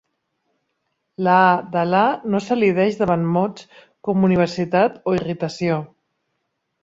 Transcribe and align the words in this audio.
La 1.27 1.33
"a" 1.49 1.51
de 1.75 1.83
"la" 1.89 1.99
no 2.35 2.39
s'elideix 2.45 2.97
davant 3.01 3.27
mots 3.35 3.67
com 4.07 4.25
"universitat" 4.29 4.97
o 5.11 5.13
"irritació". 5.19 5.77